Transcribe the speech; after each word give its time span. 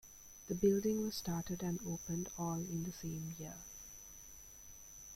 The 0.47 0.55
building 0.55 1.03
was 1.03 1.13
started 1.15 1.61
and 1.61 1.79
opened 1.85 2.29
all 2.35 2.55
in 2.55 2.85
the 2.85 2.91
same 2.91 3.35
year. 3.37 3.57